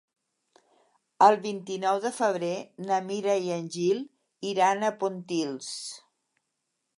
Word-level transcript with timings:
El 1.25 1.35
vint-i-nou 1.43 1.99
de 2.05 2.11
febrer 2.19 2.49
na 2.87 2.97
Mira 3.09 3.35
i 3.49 3.53
en 3.59 3.69
Gil 3.77 4.01
iran 4.53 4.87
a 4.89 4.91
Pontils. 5.05 5.71